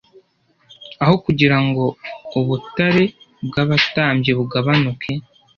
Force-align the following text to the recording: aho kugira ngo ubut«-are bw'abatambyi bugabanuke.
aho 1.03 1.15
kugira 1.25 1.57
ngo 1.65 1.85
ubut«-are 2.39 3.05
bw'abatambyi 3.47 4.31
bugabanuke. 4.39 5.11